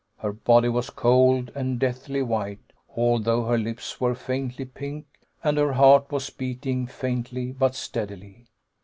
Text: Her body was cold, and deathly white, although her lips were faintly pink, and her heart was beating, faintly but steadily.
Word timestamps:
Her 0.17 0.33
body 0.33 0.67
was 0.67 0.89
cold, 0.89 1.51
and 1.53 1.77
deathly 1.79 2.23
white, 2.23 2.73
although 2.97 3.45
her 3.45 3.59
lips 3.59 4.01
were 4.01 4.15
faintly 4.15 4.65
pink, 4.65 5.05
and 5.43 5.59
her 5.59 5.73
heart 5.73 6.11
was 6.11 6.31
beating, 6.31 6.87
faintly 6.87 7.51
but 7.51 7.75
steadily. 7.75 8.47